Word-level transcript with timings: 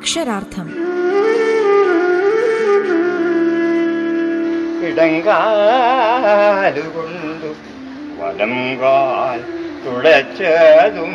അക്ഷരാർത്ഥം. 0.00 0.68
ഇടങ്കാലുകൊണ്ടു 4.88 7.50
വലം 8.20 8.54
കാൽ 8.82 9.40
തുളച്ചതും 9.84 11.14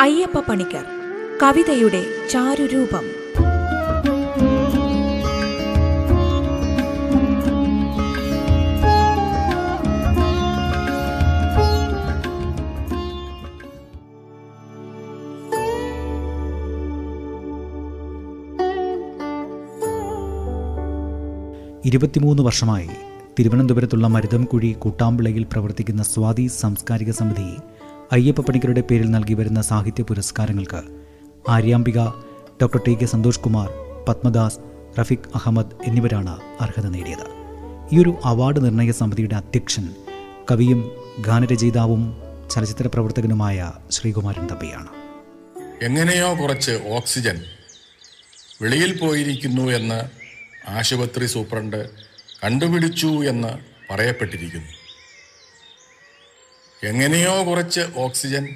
അയ്യപ്പ 0.00 0.40
പണിക്കർ 0.40 0.84
കവിതയുടെ 1.42 2.02
ചാരുരൂപം. 2.30 3.04
ഇരുപത്തിമൂന്ന് 21.84 22.42
വർഷമായി 22.42 22.88
തിരുവനന്തപുരത്തുള്ള 23.38 24.06
മരുതംകുഴി 24.06 24.72
കൂട്ടാമ്പിളയിൽ 24.72 25.44
പ്രവർത്തിക്കുന്ന 25.44 26.02
സ്വാതി 26.02 26.46
സാംസ്കാരിക 26.46 27.10
സമിതി 27.10 27.56
അയ്യപ്പ 28.12 28.40
പണിക്കരുടെ 28.40 28.80
പേരിൽ 28.80 29.10
നൽകി 29.10 29.34
വരുന്ന 29.34 29.60
സാഹിത്യ 29.62 30.02
പുരസ്കാരങ്ങൾക്ക് 30.02 30.80
Aryambika 31.48 31.98
doctor 32.62 32.80
T 32.86 32.94
K 32.94 33.04
Santhosh 33.04 33.40
Kumar 33.40 33.68
Padmadas 34.08 34.58
Rafeeq 34.98 35.30
Ahammed 35.34 35.76
എന്നിവരാണ് 35.86 36.38
അർഹത 36.60 36.86
നേടിയത്. 36.86 37.26
ഈ 37.92 37.98
ഒരു 37.98 38.14
അവാർഡ് 38.24 38.64
നിർണയ 38.64 38.92
സമിതിയുടെ 38.92 39.34
അധ്യക്ഷൻ 39.34 39.94
കവിയും 40.50 40.90
ഗാനരചയിതാവും 41.20 42.16
ചലച്ചിത്ര 42.50 42.86
പ്രവർത്തകനുമായ 42.86 43.72
ശ്രീകുമാരൻ 43.90 44.46
തമ്പിയാണ്. 44.46 44.88
എങ്ങനെയോ 45.82 46.34
കുറച്ച് 46.40 46.80
ഓക്സിജൻ 46.86 47.38
വെളിയിൽ 48.62 48.98
പോയിരിക്കുന്നു 48.98 49.62
എന്ന് 49.62 50.17
ആശുപത്രി 50.66 51.26
സൂപ്രണ്ട് 51.26 51.90
കണ്ടുപിടിച്ചു 52.44 53.06
എന്ന് 53.06 53.58
പറയപ്പെട്ടിരിക്കുന്നു. 53.90 54.72
എങ്ങനെയോ 56.84 57.46
കുറച്ച് 57.46 57.80
ഓക്സിജൻ 57.96 58.48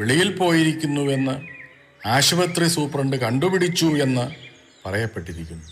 വെളിയിൽ 0.00 0.36
പോയിരിക്കുന്നുവെന്ന് 0.36 1.48
ആശുപത്രി 2.08 2.68
സൂപ്രണ്ട് 2.68 3.16
കണ്ടുപിടിച്ചു 3.16 3.86
എന്ന് 3.86 4.34
പറയപ്പെട്ടിരിക്കുന്നു. 4.88 5.64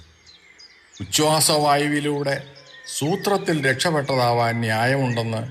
ഉച്ഛ്വാസവായുവിലൂടെ 1.00 2.54
സൂത്രത്തിൽ 2.98 3.70
രക്ഷപ്പെട്ടതാവാൻ 3.70 4.60
ന്യായമുണ്ടെന്ന് 4.60 5.50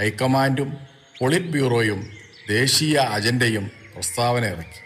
ഹൈക്കമാൻഡും 0.00 0.76
പൊളിറ്റ് 1.20 1.46
ബ്യൂറോയും 1.46 2.16
ദേശീയ 2.48 2.96
അജണ്ടയും 2.96 3.70
പ്രസ്താവന 3.94 4.44
ഇറക്കി. 4.44 4.82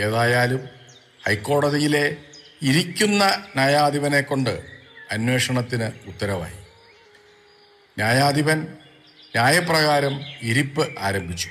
ഏതായാലും 0.00 0.68
ഹൈക്കോടതിയിലെ 1.26 2.16
ഇരിക്കുന്ന 2.64 3.24
ന്യായാധിപനെ 3.26 4.20
കൊണ്ട് 4.20 4.64
അന്വേഷണത്തിന് 5.10 5.90
ഉത്തരവായി. 6.06 6.54
ന്യായാധിപൻ 7.98 8.60
ന്യായപ്രകാരം 9.20 10.20
ഇരിപ്പ് 10.42 10.98
ആരംഭിച്ചു. 10.98 11.48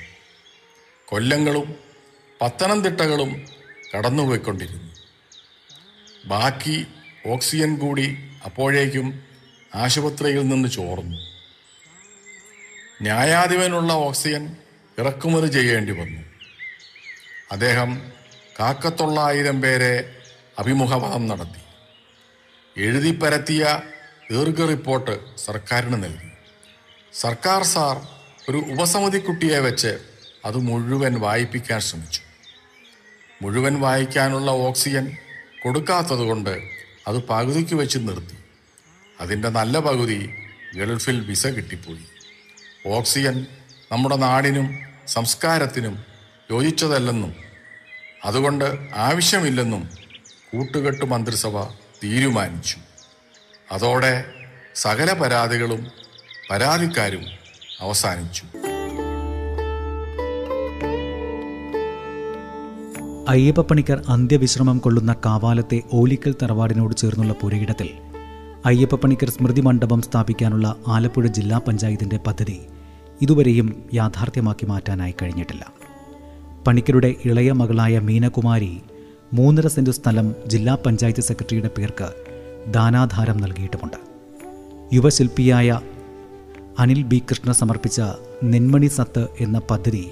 കൊല്ലങ്ങളും 1.06 1.76
പത്തനംതിട്ടകളും 2.42 3.46
കടന്നുപോയിക്കൊണ്ടിരുന്നു. 3.96 4.94
ബാക്കി 6.24 6.86
ഓക്സിജൻ 7.26 7.76
കൂടി 7.76 8.30
അപ്പോഴേക്കും 8.44 9.22
ആശുപത്രിയിൽ 9.74 10.48
നിന്ന് 10.48 10.68
ചോർന്നു. 10.68 11.16
ന്യായാധിപനുള്ള 13.02 13.92
ഓക്സിജൻ 13.92 14.56
ഇറക്കുമതി 14.98 15.46
ചെയ്യേണ്ടി 15.46 15.92
വന്നു. 15.92 16.22
അദ്ദേഹം 17.52 18.12
കാക്കത്തൊള്ളായിരം 18.60 19.62
പേരെ 19.62 20.16
അഭിമുഖപദം 20.58 21.28
നടത്തി. 21.28 21.62
എഴുതി 22.76 23.10
പരത്തിയ 23.18 23.80
ദീർഘ 24.30 24.66
റിപ്പോർട്ട് 24.66 25.36
സർക്കാരിന് 25.36 26.04
നൽകി. 26.04 26.30
സർക്കാർ 27.12 27.62
സാർ 27.62 27.96
ഒരു 28.50 28.56
ഉപസമിതി 28.56 29.18
കുട്ടിയെ 29.18 29.58
വെച്ച് 29.58 29.98
അത് 30.44 30.56
മുഴുവൻ 30.56 31.20
വായിപ്പിക്കാൻ 31.20 31.80
ശ്രമിച്ചു. 31.80 32.20
മുഴുവൻ 33.42 33.80
വായിക്കാനുള്ള 33.80 34.50
ഓക്സിജൻ 34.50 35.16
കൊടുക്കാത്തതുകൊണ്ട് 35.62 36.68
അത് 37.08 37.28
പകുതിക്ക് 37.28 37.74
വെച്ച് 37.74 37.98
നിർത്തി. 37.98 38.36
അതിന്റെ 39.20 39.48
നല്ല 39.48 39.78
പകുതി 39.78 40.34
ഗൾഫിൽ 40.74 41.20
വിസ 41.20 41.46
കിട്ടിപ്പോയി. 41.46 42.06
ഓക്സിജൻ 42.86 43.46
നമ്മുടെ 43.92 44.16
നാടിനും 44.16 44.78
സംസ്കാരത്തിനും 45.06 46.04
യോജിച്ചതല്ലെന്നും 46.50 47.34
അതുകൊണ്ട് 48.24 48.64
ആവശ്യമില്ലെന്നും 48.94 50.03
കൂട്ടുകെട്ട് 50.54 51.04
മന്ത്രിസഭ 51.04 51.62
തീരുമാനിച്ചു. 52.04 52.76
അതോടെ 53.72 54.24
സകല 54.74 55.12
പരാതികളും 55.12 55.86
പരാതിക്കാരും 56.50 57.24
അവസാനിച്ചു. 57.80 58.44
അയ്യപ്പ 63.28 63.60
പണിക്കർ 63.60 64.02
അന്ത്യവിശ്രമം 64.08 64.78
കൊള്ളുന്ന 64.78 65.16
കാവാലത്തെ 65.26 65.82
ഓലിക്കൽ 65.92 66.34
തറവാടിനോട് 66.42 66.96
ചേർന്നുള്ള 66.96 67.32
പുരയിടത്തിൽ 67.32 67.88
അയ്യപ്പ 68.66 68.94
പണിക്കർ 68.94 69.30
സ്മൃതി 69.30 69.60
മണ്ഡപം 69.60 70.02
സ്ഥാപിക്കാനുള്ള 70.02 70.76
ആലപ്പുഴ 70.88 71.26
ജില്ലാ 71.26 71.58
പഞ്ചായത്തിന്റെ 71.58 72.16
പദ്ധതി 72.16 72.60
ഇതുവരെയും 73.22 73.88
യാഥാർത്ഥ്യമാക്കി 73.94 74.66
മാറ്റാനായി 74.66 75.14
കഴിഞ്ഞിട്ടില്ല. 75.22 75.66
പണിക്കരുടെ 76.66 77.14
ഇളയ 77.24 77.52
മകളായ 77.52 77.98
മീനകുമാരി 77.98 78.82
മൂന്നര 79.36 79.66
സെന്റ് 79.66 79.90
സ്ഥലം 79.90 80.34
ജില്ലാ 80.46 80.74
പഞ്ചായത്ത് 80.74 81.20
സെക്രട്ടറിയുടെ 81.20 81.70
പേർക്ക് 81.78 82.08
ദാനാധാരം 82.72 83.36
നൽകിയിട്ടുമുണ്ട്. 83.36 83.96
യുവശില്പിയായ 84.94 85.80
അനിൽ 86.78 87.02
ബി 87.02 87.22
കൃഷ്ണ 87.30 87.52
സമർപ്പിച്ച 87.52 88.00
നെന്മണി 88.44 88.86
സത്ത് 88.86 89.28
എന്ന 89.40 89.60
പദ്ധതി 89.70 90.10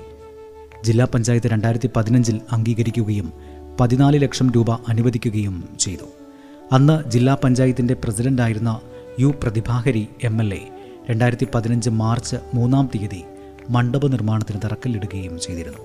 ജില്ലാ 0.85 1.05
പഞ്ചായത്ത് 1.05 1.47
രണ്ടായിരത്തി 1.47 1.91
പതിനഞ്ചിൽ 1.97 2.41
അംഗീകരിക്കുകയും 2.53 3.33
പതിനാല് 3.81 4.23
ലക്ഷം 4.23 4.51
രൂപ 4.51 4.71
അനുവദിക്കുകയും 4.89 5.69
ചെയ്തു. 5.81 6.07
അന്ന് 6.73 7.11
ജില്ലാ 7.11 7.37
പഞ്ചായത്തിന്റെ 7.45 7.95
പ്രസിഡന്റായിരുന്ന 7.95 8.81
U 9.21 9.35
Prathibhahari 9.43 10.09
M 10.25 10.41
L 10.43 10.55
A 10.55 10.63
രണ്ടായിരത്തി 11.11 11.47
പതിനഞ്ച് 11.55 11.91
മാർച്ച് 11.91 12.37
മൂന്നാം 12.55 12.91
തീയതി 12.95 13.23
മണ്ഡപ 13.71 14.07
നിർമ്മാണത്തിന് 14.07 14.61
തറക്കല്ലിടുകയും 14.65 15.41
ചെയ്തിരുന്നു. 15.41 15.79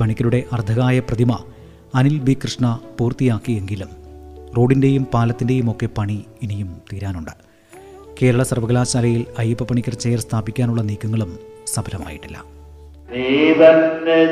പണിക്കരുടെ 0.00 0.42
അർദ്ധകായ 0.52 0.98
പ്രതിമ 1.00 1.32
അനിൽ 1.94 2.18
ബി 2.18 2.32
കൃഷ്ണ 2.32 2.80
പൂർത്തിയാക്കിയെങ്കിലും 3.00 3.88
റോഡിന്റെയും 4.56 5.04
പാലത്തിന്റെയും 5.14 5.70
ഒക്കെ 5.70 5.86
പണി 5.86 6.24
ഇനിയും 6.42 6.82
തീരാനുണ്ട്. 6.92 7.30
കേരള 8.22 8.42
സർവകലാശാലയിൽ 8.42 9.26
അയ്യപ്പ 9.38 9.62
പണിക്കർ 9.62 9.94
ചെയർ 9.94 10.20
സ്ഥാപിക്കാനുള്ള 10.20 10.82
നീക്കങ്ങളും 10.82 11.38
സഫലമായിട്ടില്ല 11.66 12.36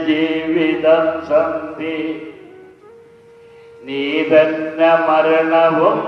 ജീവിതം 0.06 1.06
സന്ധി 1.28 1.96
നീ 3.82 4.02
തന്നെ 4.22 4.90
മരണവും 5.08 5.98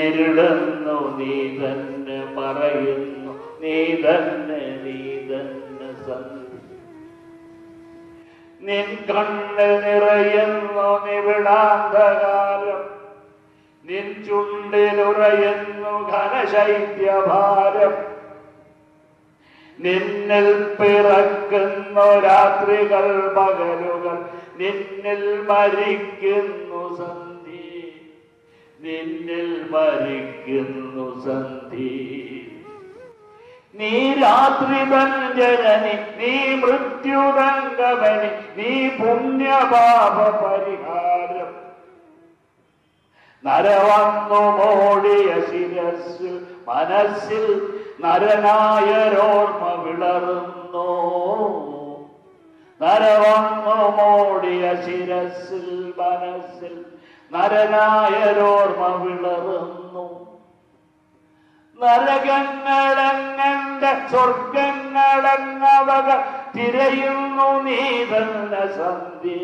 ഇരുളുന്നു 0.00 1.18
നീ 1.18 1.34
തന്നെ 1.58 2.18
പറയുന്നു 2.36 3.32
നീ 3.62 3.94
തന്നെ 3.94 4.43
നിൻ 8.64 8.80
കണ്ണിൽ 8.80 9.80
നിറയുന്നു 9.80 11.06
നിവിടാന്തകാലം 11.06 12.90
നിൻ 13.90 14.24
ചുണ്ടിലുറയുന്നു 14.24 16.08
ഘനശൈത്യഭാരം. 16.08 17.92
നിന്നിൽ 19.80 20.76
പിറക്കുന്നു 20.80 22.20
രാത്രികൾ 22.20 23.34
പകലുകൾ. 23.34 24.24
നിന്നിൽ 24.56 25.40
മരിക്കുന്നു 25.40 26.96
സന്ധി. 26.96 27.92
നിന്നിൽ 28.80 29.66
മരിക്കുന്നു 29.70 31.24
സന്ധി. 31.24 32.10
നീ 33.74 34.12
രാത്രി 34.12 34.80
ജനനി 35.36 35.94
നീ 36.18 36.54
മൃത്യുതങ്കമനി 36.54 38.30
നീ 38.58 38.88
പുണ്യപാപ 38.88 40.16
പരിഹാരം. 40.42 41.50
നരവന്നു 43.44 44.40
മോടിയ 44.58 45.30
ശിരസ്സിൽ 45.40 46.46
മനസ്സിൽ 46.68 47.44
നരനായരോർമ്മ 48.00 49.64
വിളറുന്നു. 49.82 50.88
നരവന്നു 52.80 53.76
മോടിയ 53.98 54.62
ശിരസ്സിൽ 54.84 55.68
മനസ്സിൽ 55.98 56.74
നരനായരോർമ്മ 57.32 58.86
വിളറുന്നു. 59.04 60.04
നരകങ്ങളെങ്ങന്റെ 63.84 63.92
സ്വർഗങ്ങളെങ്ങവക 64.10 66.08
തിരയുന്നു 66.54 67.48
നീ 67.66 67.80
തന്നെ 68.10 68.64
സന്ധി. 68.76 69.40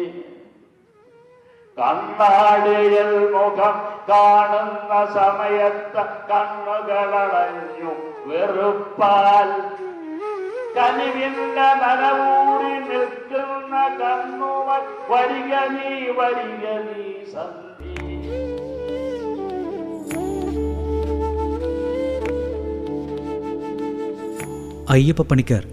കണ്ണാടിയിൽ 1.77 3.11
മുഖം 3.35 3.77
കാണുന്ന 4.09 4.93
സമയത്ത് 5.17 6.05
കണ്ണുകളടഞ്ഞു 6.31 7.93
വെറുപ്പാൽ. 8.29 9.51
കനിവിന്റെ 10.77 11.69
നനവൂറി 11.83 12.75
നിൽക്കുന്ന 12.91 13.75
കണ്ണുവ 14.01 14.69
വരിക 15.11 15.53
നീ 15.77 15.91
വരിക 16.19 16.65
നീ 16.89 17.07
സന്ധി. 17.33 17.70
അയ്യപ്പ 24.91 25.23
പണിക്കർ 25.23 25.69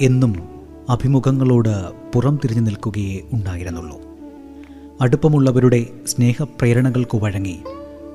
എന്നും 0.00 0.48
അഭിമുഖങ്ങളോട് 0.90 1.90
പുറം 2.14 2.40
തിരിഞ്ഞു 2.44 2.60
നിൽക്കുകയേ 2.60 3.20
ഉണ്ടായിരുന്നുള്ളൂ. 3.32 4.00
അടുപ്പമുള്ളവരുടെ 5.00 5.86
സ്നേഹപ്രേരണകൾക്ക് 6.06 7.16
വഴങ്ങി 7.16 7.60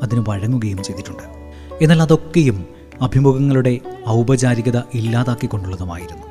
അതിന് 0.03 0.25
വഴങ്ങുകയും 0.29 0.83
ചെയ്തിട്ടുണ്ട്. 0.83 1.23
എന്നാൽ 1.81 2.01
അതൊക്കെയും 2.01 2.65
അഭിമുഖങ്ങളുടെ 3.01 3.79
ഔപചാരികത 4.09 4.81
ഇല്ലാതാക്കിക്കൊണ്ടുള്ളതുമായിരുന്നു. 4.93 6.27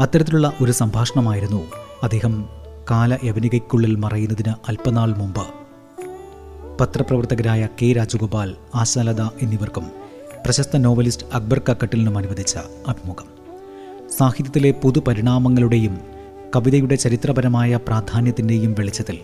അത്തരത്തിലുള്ള 0.00 0.52
ഒരു 0.62 0.72
സംഭാഷണമായിരുന്നു 0.72 1.62
അദ്ദേഹം 2.02 2.48
കാല 2.90 3.18
യവനികയ്ക്കുള്ളിൽ 3.24 3.96
മറയുന്നതിന് 3.96 4.54
അല്പനാൾ 4.68 5.14
മുമ്പ് 5.14 5.46
പത്രപ്രവർത്തകരായ 6.80 7.68
കെ 7.82 7.92
രാജഗോപാൽ 7.92 8.54
ആശാലത 8.74 9.20
എന്നിവർക്കും 9.42 10.01
പ്രശസ്ത 10.44 10.76
നോവലിസ്റ്റ് 10.76 11.26
അക്ബർ 11.34 11.62
കക്കട്ടിലിനും 11.68 12.18
അനുവദിച്ച 12.18 12.58
അഭിമുഖം. 12.88 13.24
സാഹിത്യത്തിലെ 14.18 14.70
പുതുപരിണാമങ്ങളുടെയും 14.70 16.00
കവിതയുടെ 16.56 16.94
ചരിത്രപരമായ 16.94 17.76
പ്രാധാന്യത്തിന്റെയും 17.76 18.74
വെളിച്ചത്തിൽ 18.78 19.18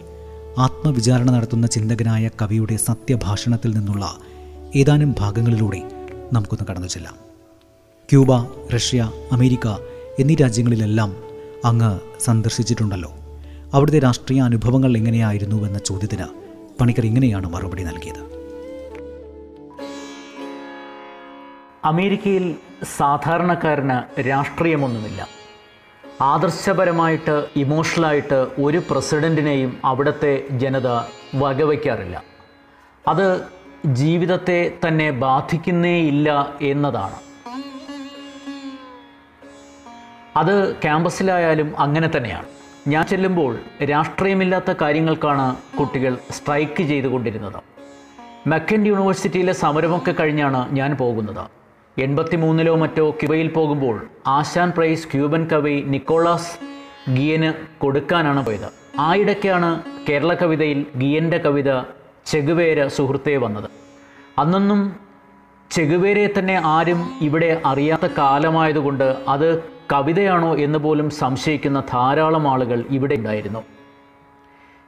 ആത്മവിചാരണ 0.58 1.30
നടത്തുന്ന 1.30 1.66
ചിന്തകനായ 1.66 2.30
കവിയുടെ 2.42 2.76
സത്യഭാഷണത്തിൽ 2.76 3.74
നിന്നുള്ള 3.74 4.18
ഏതാനും 4.76 5.14
ഭാഗങ്ങളിലൂടെ 5.18 5.82
നമുക്കൊന്ന് 6.32 6.68
കടന്നു 6.70 6.88
ചെല്ലാം. 6.88 7.14
ക്യൂബ 8.10 8.36
റഷ്യ 8.74 9.12
അമേരിക്ക 9.32 9.68
എന്നീ 10.18 10.34
രാജ്യങ്ങളിലെല്ലാം 10.34 11.16
അങ്ങ് 11.64 11.98
സന്ദർശിച്ചിട്ടുണ്ടല്ലോ. 12.20 13.12
അവിടുത്തെ 13.74 13.98
രാഷ്ട്രീയ 13.98 14.40
അനുഭവങ്ങൾ 14.40 14.96
എങ്ങനെയായിരുന്നുവെന്ന 14.96 15.78
ചോദ്യത്തിന് 15.78 16.24
പണിക്കർ 16.80 17.06
ഇങ്ങനെയാണ് 17.06 17.48
മറുപടി 17.52 17.82
നൽകിയത്. 17.82 18.37
അമേരിക്കയിൽ 21.88 22.56
സാധാരണക്കാരന് 22.96 24.20
രാഷ്ട്രീയമൊന്നുമില്ല. 24.20 25.28
ആദർശപരമായിട്ട് 26.20 27.46
ഇമോഷണലായിട്ട് 27.56 28.46
ഒരു 28.62 28.82
പ്രസിഡന്റിനെയും 28.90 29.78
അവിടുത്തെ 29.84 30.44
ജനത 30.50 30.86
വകവയ്ക്കാറില്ല. 31.34 32.22
അത് 33.08 33.40
ജീവിതത്തെ 33.86 34.78
തന്നെ 34.88 35.10
ബാധിക്കുന്നേയില്ല 35.10 36.54
എന്നതാണ്. 36.62 37.14
അത് 40.36 40.74
ക്യാമ്പസിലായാലും 40.74 41.80
അങ്ങനെ 41.80 42.10
തന്നെയാണ്. 42.16 42.46
ഞാൻ 42.88 43.06
ചെല്ലുമ്പോൾ 43.06 43.58
രാഷ്ട്രീയമില്ലാത്ത 43.84 44.72
കാര്യങ്ങൾക്കാണ് 44.80 45.56
കുട്ടികൾ 45.78 46.18
സ്ട്രൈക്ക് 46.30 46.82
ചെയ്തുകൊണ്ടിരുന്നത്. 46.82 47.62
മെക്കൻ 48.46 48.86
യൂണിവേഴ്സിറ്റിയിലെ 48.86 49.52
സമരമൊക്കെ 49.52 50.12
കഴിഞ്ഞാണ് 50.12 50.72
ഞാൻ 50.72 50.94
പോകുന്നത്. 50.94 51.57
എൺപത്തി 51.98 52.36
മൂന്നിലോ 52.36 52.76
മറ്റോ 52.76 53.10
ക്യൂബയിൽ 53.10 53.48
പോകുമ്പോൾ 53.48 54.06
ആശാൻ 54.26 54.72
പ്രൈസ് 54.76 55.08
ക്യൂബൻ 55.12 55.44
കവി 55.52 55.84
നിക്കോളാസ് 55.86 56.58
ഗിയന് 57.14 57.80
കൊടുക്കാനാണ് 57.80 58.46
പോയത്. 58.46 58.68
ആയിടയ്ക്കാണ് 58.98 59.82
കേരള 60.08 60.34
കവിതയിൽ 60.34 60.86
ഗിയന്റെ 60.96 61.38
കവിത 61.38 61.80
ചെഗുവേര 62.26 62.86
സുഹൃത്തെ 62.86 63.36
വന്നത്. 63.36 63.70
അന്നൊന്നും 64.38 64.96
ചെഗുവേരയെ 65.70 66.28
തന്നെ 66.38 66.60
ആരും 66.64 67.10
ഇവിടെ 67.20 67.62
അറിയാത്ത 67.66 68.06
കാലമായതുകൊണ്ട് 68.18 69.18
അത് 69.28 69.62
കവിതയാണോ 69.92 70.56
എന്ന് 70.56 70.78
പോലും 70.78 71.10
സംശയിക്കുന്ന 71.10 71.80
ധാരാളം 71.80 72.48
ആളുകൾ 72.48 72.84
ഇവിടെ 72.90 73.14
ഉണ്ടായിരുന്നു. 73.14 73.62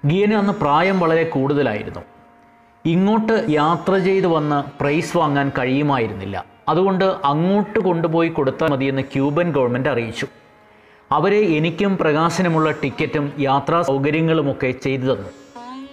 ഗിയന് 0.07 0.35
അന്ന് 0.35 0.53
പ്രായം 0.53 1.01
വളരെ 1.01 1.25
കൂടുതലായിരുന്നു. 1.25 2.01
ഇങ്ങോട്ട് 2.85 3.47
യാത്ര 3.49 3.99
ചെയ്ത് 3.99 4.27
വന്ന് 4.27 4.79
പ്രൈസ് 4.81 5.17
വാങ്ങാൻ 5.17 5.53
കഴിയുമായിരുന്നില്ല. 5.59 6.50
അതുകൊണ്ട് 6.71 7.17
അങ്ങോട്ട് 7.25 7.79
കൊണ്ടുപോയി 7.79 8.29
കൊടുത്താൽ 8.29 8.69
മതിയെന്ന് 8.69 9.03
ക്യൂബൻ 9.03 9.53
ഗവൺമെന്റ് 9.53 9.89
അറിയിച്ചു. 9.89 10.27
അവരെ 11.13 11.41
എനിക്കും 11.41 11.97
പ്രകാശനമുള്ള 11.97 12.71
ടിക്കറ്റും 12.71 13.33
യാത്രാ 13.41 13.83
സൗകര്യങ്ങളുമൊക്കെ 13.83 14.71
ചെയ്തു 14.71 15.03
തന്നു. 15.03 15.29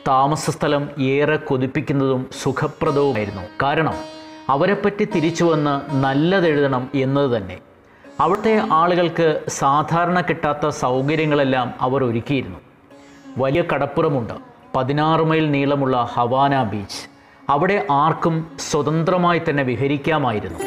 താമസ 0.07 0.50
സ്ഥലം 0.50 0.89
ഏറെ 1.00 1.35
കൊതിപ്പിക്കുന്നതും 1.35 2.29
സുഖപ്രദവുമായിരുന്നു. 2.44 3.41
കാരണം 3.63 3.94
അവരെപ്പറ്റി 4.50 5.06
തിരിച്ചു 5.06 5.44
വന്ന് 5.44 5.95
നല്ലതെഴുതണം 6.03 6.89
എന്നത് 6.95 7.38
തന്നെ. 7.38 7.57
അവിടുത്തെ 8.19 8.62
ആളുകൾക്ക് 8.71 9.41
സാധാരണ 9.47 10.21
കിട്ടാത്ത 10.21 10.68
സൗകര്യങ്ങളെല്ലാം 10.68 11.74
അവർ 11.81 12.03
ഒരുക്കിയിരുന്നു. 12.03 12.59
വലിയ 13.38 13.63
കടപ്പുറമുണ്ട്. 13.74 14.33
പതിനാറ് 14.75 15.21
മൈൽ 15.21 15.51
നീളമുള്ള 15.51 16.07
ഹവാന 16.13 16.63
ബീച്ച്. 16.63 17.17
അവിടെ 17.50 17.88
ആർക്കും 17.92 18.52
സ്വതന്ത്രമായി 18.60 19.42
തന്നെ 19.50 19.64
വിഹരിക്കാമായിരുന്നു. 19.64 20.60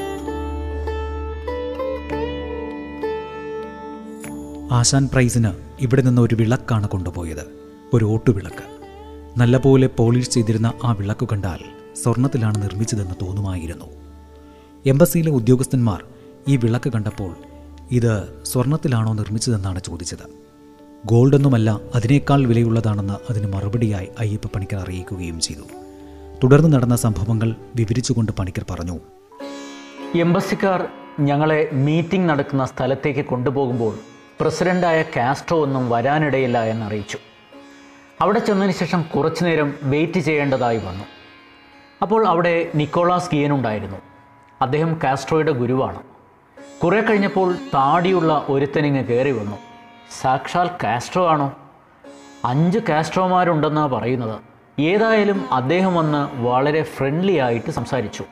ആശാൻ 4.73 5.09
പ്രൈസിന് 5.13 5.53
ഇവിടെ 5.81 6.03
നിന്ന് 6.03 6.23
ഒരു 6.23 6.35
വിളക്കാണ് 6.35 6.89
കൊണ്ടുപോയത്. 6.89 7.45
ഒരു 7.95 8.05
ഓട്ടുവിളക്ക്. 8.05 8.65
നല്ലപോലെ 9.37 9.87
പോളിഷ് 9.87 10.31
ചെയ്തിരുന്ന 10.31 10.73
ആ 10.85 10.93
വിളക്ക് 10.93 11.29
കണ്ടാൽ 11.29 11.59
സ്വർണത്തിലാണ് 11.97 12.63
നിർമ്മിച്ചതെന്ന് 12.63 13.15
തോന്നുമായിരുന്നു. 13.23 13.85
എംബസിയിലെ 14.87 15.31
ഉദ്യോഗസ്ഥന്മാർ 15.31 16.05
ഈ 16.49 16.57
വിളക്ക് 16.57 16.93
കണ്ടപ്പോൾ 16.93 17.35
ഇത് 17.91 18.45
സ്വർണത്തിലാണോ 18.45 19.13
നിർമ്മിച്ചതെന്നാണ് 19.13 19.81
ചോദിച്ചത്. 19.81 20.27
ഗോൾഡൊന്നുമല്ല 21.07 21.81
അതിനേക്കാൾ 21.95 22.47
വിലയുള്ളതാണെന്ന് 22.47 23.33
അതിന് 23.33 23.53
മറുപടിയായി 23.53 24.09
അയ്യപ്പ 24.19 24.47
പണിക്കർ 24.47 24.79
അറിയിക്കുകയും 24.79 25.41
ചെയ്തു. 25.41 25.80
തുടർന്ന് 26.45 26.73
നടന്ന 26.73 26.97
സംഭവങ്ങൾ 26.97 27.57
വിവരിച്ചുകൊണ്ട് 27.77 28.33
പണിക്കർ 28.33 28.65
പറഞ്ഞു. 28.71 28.99
എംബസിക്കാർ 30.15 30.89
ഞങ്ങളെ 31.21 31.69
മീറ്റിംഗ് 31.73 32.29
നടക്കുന്ന 32.29 32.65
സ്ഥലത്തേക്ക് 32.65 33.25
കൊണ്ടുപോകുമ്പോൾ 33.25 33.95
പ്രസിഡന്റായ 34.41 35.03
കാസ്ട്രോ 35.03 35.63
ഒന്നും 35.63 35.91
വരാനിടയില്ല 35.91 36.65
എന്നറിയിച്ചു. 36.65 37.19
അവിടെ 38.21 38.39
ചെന്നതിന് 38.39 38.75
ശേഷം 38.75 39.05
കുറച്ചു 39.17 39.45
നേരം 39.45 39.75
വെയിറ്റ് 39.83 40.21
ചെയ്യേണ്ടതായി 40.21 40.77
വന്നു. 40.77 41.05
അപ്പോൾ 42.03 42.27
അവിടെ 42.27 42.71
നിക്കോളാസ് 42.75 43.31
ഗിയൻ 43.33 43.53
ഉണ്ടായിരുന്നു 43.53 43.97
അദ്ദേഹം 44.63 45.01
കാസ്ട്രോയുടെ 45.05 45.53
ഗുരുവാണ്. 45.53 46.03
കുറേ 46.85 47.01
കഴിഞ്ഞപ്പോൾ 47.01 47.55
താടിയുള്ള 47.55 48.47
ഒരുത്തനിങ്ങ് 48.49 49.05
കയറി 49.05 49.31
വന്നു. 49.31 49.57
സാക്ഷാൽ 50.21 50.71
കാസ്ട്രോ 50.85 51.29
ആണോ? 51.29 51.53
അഞ്ച് 52.45 52.79
കാസ്ട്രോമാരുണ്ടെന്നാണ് 52.79 53.91
പറയുന്നത്. 53.93 54.50
ഏതായാലും 54.79 55.53
അദ്ദേഹം 55.53 55.95
വന്ന് 55.95 56.43
വളരെ 56.43 56.83
ഫ്രണ്ട്ലി 56.83 57.37
ആയിട്ട് 57.37 57.71
സംസാരിച്ചു. 57.71 58.25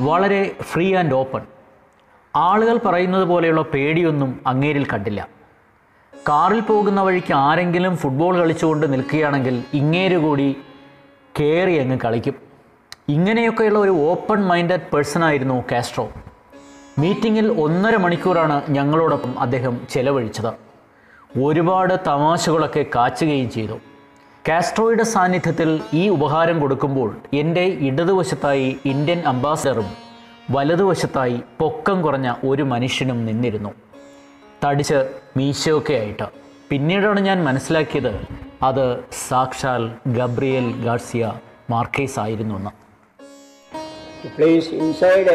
വളരെ 0.00 0.56
ഫ്രീ 0.62 0.94
ആൻഡ് 0.94 1.14
ഓപ്പൺ 1.14 1.40
ആളുകൾ 2.36 2.78
പറയുന്നത് 2.84 3.24
പോലെയുള്ള 3.24 3.62
പേടിയൊന്നും 3.62 4.40
അങ്ങേരിൽ 4.46 4.86
കണ്ടില്ല. 4.86 5.28
കാറിൽ 6.28 6.60
പോകുന്ന 6.60 7.02
വഴിക്ക് 7.02 7.34
ആരെങ്കിലും 7.34 7.96
ഫുട്ബോൾ 7.96 8.38
കളിച്ചുകൊണ്ട് 8.38 8.92
നിൽക്കുകയാണെങ്കിൽ 8.92 9.64
ഇങ്ങേര് 9.74 10.18
കൂടി 10.18 10.56
കയറി 11.40 11.76
അങ്ങ് 11.76 11.98
കളിക്കും. 12.04 12.34
ഇങ്ങനെയൊക്കെയുള്ള 13.08 13.78
ഒരു 13.78 13.90
ഓപ്പൺ 13.90 14.44
മൈൻഡഡ് 14.44 14.94
പേഴ്സൺ 14.94 15.24
ആയിരുന്നു 15.24 15.64
കാസ്ട്രോ. 15.72 16.08
മീറ്റിങ്ങിൽ 16.98 17.60
ഒന്നര 17.60 17.96
മണിക്കൂറാണ് 17.96 18.62
ഞങ്ങളോടൊപ്പം 18.68 19.40
അദ്ദേഹം 19.40 19.80
ചെലവഴിച്ചത്. 19.90 20.54
ഒരുപാട് 21.38 21.94
തമാശകളൊക്കെ 22.06 22.86
കാച്ചുകയും 22.94 23.50
ചെയ്തു. 23.50 23.78
കാസ്ട്രോയുടെ 24.48 25.02
സാന്നിധ്യത്തിൽ 25.02 25.80
ഈ 25.92 26.08
ഉപഹാരം 26.08 26.60
കൊടുക്കുമ്പോൾ 26.60 27.16
എന്റെ 27.32 27.60
ഇടതുവശത്തായി 27.60 28.76
ഇന്ത്യൻ 28.84 29.20
അംബാസഡറും 29.20 29.88
വലതുവശത്തായി 30.50 31.40
പൊക്കം 31.58 32.02
കുറഞ്ഞ 32.02 32.34
ഒരു 32.44 32.62
മനുഷ്യനും 32.62 33.26
നിന്നിരുന്നു. 33.26 33.70
തടിച്ച് 34.64 35.10
മീശയൊക്കെ 35.36 35.92
ആയിട്ട്. 35.92 36.24
പിന്നീടാണ് 36.70 37.20
ഞാൻ 37.20 37.44
മനസ്സിലാക്കിയത് 37.44 38.28
അത് 38.62 39.04
സാക്ഷാൽ 39.28 39.90
ഗബ്രിയൽ 40.06 40.84
ഗാർസിയ 40.84 41.32
മാർക്കേസ് 41.70 42.20
ആയിരുന്നു 42.20 42.54
എന്ന് 42.54 42.70
place 44.28 44.68
inside 44.68 45.30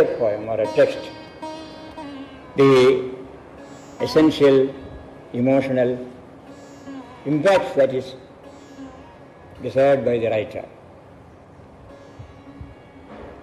essential 4.06 4.56
emotional 5.34 5.90
impact 7.26 7.68
that 7.80 7.92
is 8.00 8.08
desired 9.63 10.05
by 10.05 10.19
the 10.19 10.31
writer. 10.31 10.65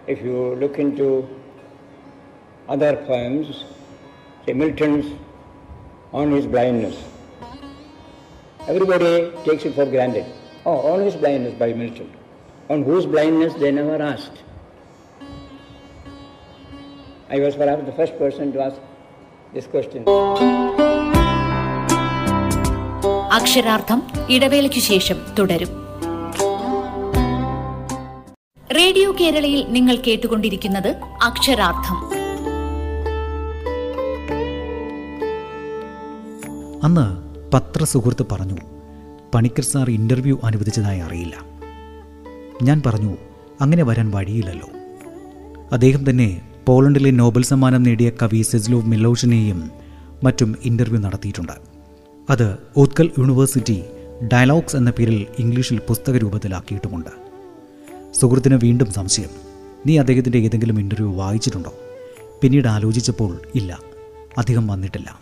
if 0.08 0.22
you 0.22 0.56
look 0.56 0.80
into 0.80 1.28
other 2.68 2.96
poems, 2.96 3.64
say 4.46 4.54
Milton's 4.54 5.14
On 6.12 6.32
His 6.32 6.46
Blindness, 6.46 7.04
everybody 8.68 9.32
takes 9.46 9.66
it 9.66 9.74
for 9.76 9.86
granted. 9.86 10.26
Oh, 10.66 10.94
On 10.94 11.02
His 11.02 11.16
Blindness 11.16 11.54
by 11.56 11.74
Milton. 11.74 12.12
On 12.70 12.84
whose 12.84 13.06
blindness 13.06 13.54
they 13.56 13.72
never 13.72 14.02
asked. 14.02 14.38
I 17.30 17.40
was 17.40 17.56
perhaps 17.56 17.84
the 17.86 17.92
first 17.92 18.18
person 18.18 18.54
to 18.54 18.62
ask 18.62 18.78
this 19.54 19.68
question. 19.68 20.04
അക്ഷരാർത്ഥം 23.38 24.00
ഇടവേളയ്ക്കു 24.30 24.82
ശേഷം 24.92 25.18
തുടരും 25.38 25.72
radio 28.77 29.13
കേരളയിൽ 29.13 29.67
നിങ്ങൾ 29.69 29.97
കേട്ടുകൊണ്ടിരിക്കുന്നത് 29.97 30.89
അക്ഷരാർത്ഥം. 31.23 31.97
അന്ന് 36.85 37.07
പത്രസുഹൃത്ത് 37.55 38.27
പറഞ്ഞു 38.33 38.57
Panicker 39.35 39.65
sir 39.65 39.91
interview 39.91 40.39
അനുവദിച്ചതായി 40.45 41.01
അറിയില്ല. 41.01 41.37
ഞാൻ 42.63 42.83
പറഞ്ഞു 42.87 43.17
അങ്ങനെ 43.61 43.83
വരാൻ 43.83 44.11
വഴിയില്ലല്ലോ. 44.11 44.69
അദ്ദേഹം 45.73 46.11
തന്നെ 46.11 46.43
പോളണ്ടിലെ 46.67 47.11
നോബൽ 47.11 47.43
സമ്മാനം 47.43 47.83
നേടിയ 47.83 48.11
കവി 48.11 48.43
സെസ്ലോവ് 48.43 48.87
മിലോഷിനെയും 48.87 49.71
മറ്റും 50.25 50.57
ഇന്റർവ്യൂ 50.65 51.01
നടത്തിയിട്ടുണ്ട്. 51.01 51.57
അത് 52.31 52.59
ഉത്കൽ 52.77 53.11
യൂണിവേഴ്സിറ്റി 53.19 53.83
ഡയലോഗ്സ് 54.33 54.77
എന്ന 54.77 54.91
പേരിൽ 54.91 55.27
ഇംഗ്ലീഷിൽ 55.39 55.79
പുസ്തക 55.79 56.17
രൂപത്തിലാക്കിയിട്ടുമുണ്ട് 56.17 57.28
സുഹൃത്തിന് 58.15 58.55
വീണ്ടും 58.55 58.93
സംശയം. 58.93 59.29
നീ 59.87 59.99
അദ്ദേഹത്തിന്റെ 59.99 60.39
ഏതെങ്കിലും 60.39 60.81
ഇന്റർവ്യൂ 60.81 61.15
വായിച്ചിട്ടുണ്ടോ? 61.15 61.75
പിന്നീട് 62.43 62.69
ആലോചിച്ചപ്പോൾ 62.69 63.39
ഇല്ല. 63.55 63.79
അധികം 64.39 64.67
വന്നിട്ടില്ല. 64.67 65.19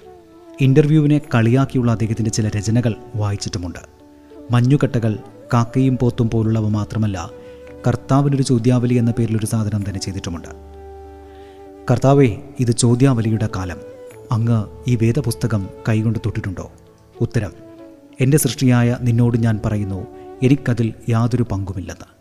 ഇന്റർവ്യൂവിനെ 0.60 1.20
കളിയാക്കിയുള്ള 1.34 1.92
അദ്ദേഹത്തിന്റെ 1.92 2.30
ചില 2.30 2.48
രചനകൾ 2.48 2.94
വായിച്ചിട്ടുമുണ്ട്. 3.16 3.78
മഞ്ഞുകട്ടകൾ 4.50 5.18
കാക്കയും 5.54 5.98
പോത്തും 5.98 6.30
പോലുള്ളവ 6.30 6.68
മാത്രമല്ല 6.68 7.30
കർത്താവിനൊരു 7.86 8.42
ചോദ്യാവലി 8.42 8.94
എന്ന 8.94 9.10
പേരിലൊരു 9.10 9.46
സാധനം 9.46 9.84
തന്നെ 9.88 10.00
ചെയ്തിട്ടുമുണ്ട്. 10.00 10.48
കർത്താവേ 11.90 12.36
ഇത് 12.60 12.70
ചോദ്യാവലിയുടെ 12.70 13.48
കാലം. 13.56 13.76
അങ്ങ് 14.32 14.64
ഈ 14.88 14.96
വേദപുസ്തകം 14.96 15.68
കൈകൊണ്ട് 15.88 16.18
തൊട്ടിട്ടുണ്ടോ? 16.18 16.70
ഉത്തരം 17.20 17.52
എന്റെ 18.20 18.38
സൃഷ്ടിയായ 18.38 18.96
നിന്നോട് 19.00 19.38
ഞാൻ 19.38 19.60
പറയുന്നു 19.64 20.06
എനിക്കതിൽ 20.42 20.94
യാതൊരു 21.08 21.42
പങ്കുമില്ലെന്ന്. 21.42 22.15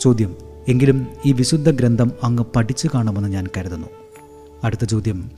ചോദ്യം 0.00 0.36
എങ്കിലും 0.68 1.06
ഈ 1.26 1.32
വിശുദ്ധ 1.32 1.70
ഗ്രന്ഥം 1.70 2.12
അങ്ങ് 2.22 2.44
പഠിച്ചു 2.56 2.88
കാണുമെന്ന് 2.94 3.28
ഞാൻ 3.28 3.46
കരുതുന്നു. 3.56 3.86
അടുത്ത 4.64 4.84
ചോദ്യം 4.84 5.30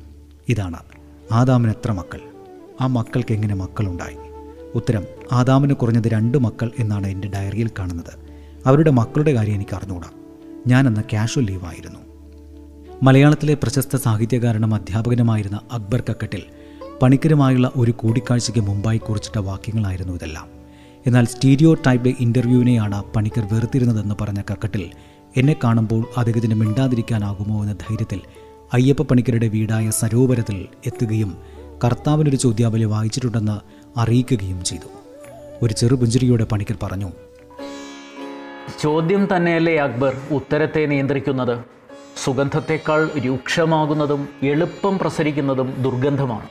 ഇതാണ് 0.49 0.77
ആദാമിന് 1.33 1.71
എത്ര 1.71 1.93
മക്കൾ? 1.93 2.21
ആ 2.81 2.87
മക്കൾക്ക് 2.87 3.35
എങ്ങനെ 3.35 3.55
മക്കളുണ്ടായി? 3.55 4.17
ഉത്തരം 4.75 5.05
ആദാമിന് 5.33 5.75
കുറഞ്ഞത് 5.75 6.09
രണ്ട് 6.09 6.39
മക്കൾ 6.39 6.71
എന്നാണ് 6.79 7.07
എന്റെ 7.07 7.29
ഡയറിയിൽ 7.29 7.71
കാണുന്നത്. 7.79 8.27
അവരുടെ 8.67 8.91
മക്കളുടെ 8.91 9.33
കാര്യം 9.33 9.55
എനിക്ക് 9.55 9.77
അറിഞ്ഞുകൂടാ 9.77 10.11
ഞാൻ 10.67 10.87
അന്ന് 10.87 11.01
കാഷ്വൽ 11.13 11.45
ലീവായിരുന്നു 11.45 12.01
മലയാളത്തിലെ 13.03 13.55
പ്രശസ്ത 13.55 13.97
സാഹിത്യകാരനും 13.97 14.75
അധ്യാപകനുമായിരുന്ന 14.75 15.61
അക്ബർ 15.73 16.03
കക്കട്ടിൽ 16.11 16.43
പണിക്കരുമായുള്ള 17.03 17.73
ഒരു 17.77 17.91
കൂടിക്കാഴ്ചയ്ക്ക് 17.91 18.61
മുമ്പായി 18.61 18.99
കുറിച്ചിട്ട 18.99 19.39
വാക്യങ്ങളായിരുന്നു 19.39 20.13
ഇതെല്ലാം. 20.13 20.56
എന്നാൽ 21.07 21.25
സ്റ്റീരിയോ 21.25 21.75
ടൈപ്പ് 21.75 22.09
ഇന്റർവ്യൂവിനെയാണ് 22.21 23.05
പണിക്കർ 23.17 23.45
വെറുത്തിരുന്നതെന്ന് 23.53 24.15
പറഞ്ഞ 24.21 24.41
കക്കട്ടിൽ 24.51 24.91
എന്നെ 25.37 25.57
കാണുമ്പോൾ 25.65 26.05
അദ്ദേഹത്തിന് 26.17 26.55
മിണ്ടാതിരിക്കാനാകുമോ 26.55 27.63
എന്ന 27.63 27.73
ധൈര്യത്തിൽ 27.73 28.21
അയ്യപ്പ 28.73 29.03
പണിക്കരുടെ 29.03 29.49
വീടായ 29.49 29.91
സരോവരത്തിൽ 29.91 30.69
എത്തുകയും 30.87 31.37
കർത്താവിനൊരു 31.85 32.37
ചോദ്യാവലി 32.37 32.85
വായിച്ചിട്ടുണ്ടെന്ന് 32.85 33.57
അറിയിക്കുകയും 33.99 34.65
ചെയ്തു. 34.65 34.89
ഒരു 35.63 35.75
ചെറുപുഞ്ചിരിയോടെ 35.75 36.45
പണിക്കർ 36.45 36.77
പറഞ്ഞു 36.83 37.11
ചോദ്യം 38.83 39.29
തന്നെയല്ലേ 39.37 39.77
അക്ബർ 39.77 40.17
ഉത്തരത്തെ 40.31 40.87
നിയന്ത്രിക്കുന്നത്? 40.87 41.65
സുഗന്ധത്തെക്കാൾ 42.25 43.11
രൂക്ഷമാകുന്നതും 43.25 44.29
എളുപ്പം 44.43 44.99
പ്രസരിക്കുന്നതും 44.99 45.83
ദുർഗന്ധമാണ്. 45.83 46.49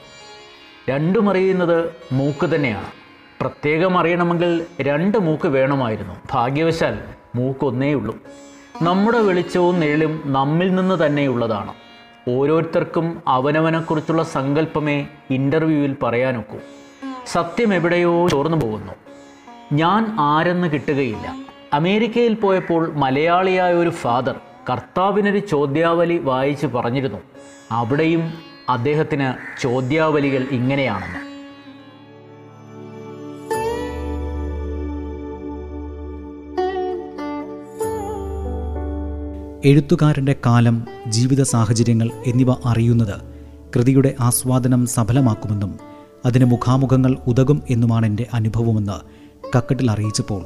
രണ്ടും 0.90 1.30
അറിയുന്നത് 1.30 1.92
മൂക്ക് 2.12 2.56
തന്നെയാണ്. 2.56 3.05
പ്രത്യേകം 3.42 3.98
അറിയണമെങ്കിൽ 3.98 4.66
രണ്ട് 4.82 5.18
മൂക്ക് 5.18 5.48
വേണമായിരുന്നു. 5.48 6.14
ഭാഗ്യവശാൽ 6.32 7.00
മൂക്കൊന്നേ 7.36 7.94
ഉള്ളൂ. 7.94 8.18
നമ്മുടെ 8.82 9.20
വെളിച്ചവും 9.20 9.80
നിഴലും 9.80 10.24
നമ്മിൽ 10.26 10.76
നിന്ന് 10.76 11.06
തന്നെയുള്ളതാണ് 11.06 11.74
ഓരോരുത്തർക്കും 12.30 13.22
അവനവനെക്കുറിച്ചുള്ള 13.28 14.24
സങ്കല്പമേ 14.24 15.08
ഇന്റർവ്യൂവിൽ 15.30 15.96
പറയാനൊക്കൂ. 16.04 16.58
സത്യം 17.28 17.74
എവിടെയോ 17.74 18.28
ചോർന്നു 18.28 18.58
പോകുന്നു. 18.58 18.94
ഞാൻ 19.74 20.16
ആരെന്ന് 20.20 20.68
കിട്ടുകയില്ല. 20.68 21.36
അമേരിക്കയിൽ 21.74 22.34
പോയപ്പോൾ 22.34 22.94
മലയാളിയായ 22.94 23.74
ഒരു 23.74 23.90
ഫാദർ 23.90 24.40
കർത്താവിനൊരു 24.70 25.38
ചോദ്യാവലി 25.38 26.18
വായിച്ച് 26.18 26.68
പറഞ്ഞിരുന്നു. 26.68 27.18
അവിടെയും 27.72 28.34
അദ്ദേഹത്തിന് 28.70 29.62
ചോദ്യാവലികൾ 29.62 30.44
ഇങ്ങനെയാണെന്ന്. 30.52 31.35
എഴുത്തുകാരന്റെ 39.66 40.36
കാലം 40.46 40.88
ജീവിത 41.08 41.42
സാഹചര്യങ്ങൾ 41.42 42.10
എന്നിവ 42.26 42.52
അറിയുന്നത് 42.66 43.14
കൃതിയുടെ 43.76 44.16
ആസ്വാദനം 44.22 44.86
സഫലമാക്കുമെന്നും 44.86 45.80
അതിന് 46.26 46.46
മുഖാമുഖങ്ങൾ 46.46 47.18
ഉതകും 47.28 47.64
എന്നുമാണ് 47.70 48.06
എന്റെ 48.06 48.28
അനുഭവമെന്ന് 48.34 48.98
കക്കട്ടിൽ 49.58 49.92
അറിയിച്ചപ്പോൾ 49.92 50.46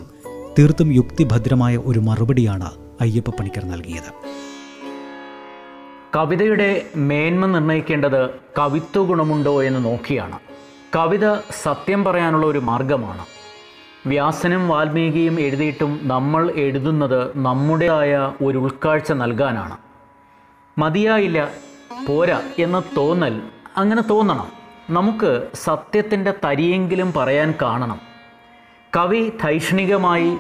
തീർത്തും 0.60 0.94
യുക്തിഭദ്രമായ 0.94 1.78
ഒരു 1.78 2.00
മറുപടിയാണ് 2.00 2.72
അയ്യപ്പ 3.02 3.30
പണിക്കർ 3.30 3.66
നൽകിയത്. 3.66 4.14
കവിതയുടെ 6.16 6.86
മേന്മ 6.96 7.46
നിർണയിക്കേണ്ടത് 7.46 8.30
കവിത്വ 8.60 9.04
ഗുണമുണ്ടോ 9.04 9.64
എന്ന് 9.64 9.86
നോക്കിയാണ്. 9.86 10.40
കവിത 10.96 11.34
സത്യം 11.64 12.04
പറയാനുള്ള 12.04 12.46
ഒരു 12.46 12.60
മാർഗമാണ്. 12.60 13.38
വ്യാസനും 14.08 14.70
വാൽമീകിയും 14.70 15.39
എഴുതിയിട്ടും 15.39 16.00
നമ്മൾ 16.03 16.51
എഴുതുന്നത് 16.56 17.38
നമ്മുടേതായ 17.38 18.34
ഒരു 18.44 18.58
ഉൾക്കാഴ്ച 18.58 19.12
നൽകാനാണ്. 19.12 19.77
മതിയായില്ല 20.77 21.50
പോരാ 22.08 22.41
എന്ന് 22.60 22.82
തോന്നൽ 22.98 23.41
അങ്ങനെ 23.77 24.01
തോന്നണം. 24.01 24.51
നമുക്ക് 24.89 25.48
സത്യത്തിന്റെ 25.53 26.34
തരിയെങ്കിലും 26.46 27.13
പറയാൻ 27.13 27.53
കാണണം. 27.62 28.01
കവി 28.96 29.32
ധൈഷണികമായി 29.44 30.38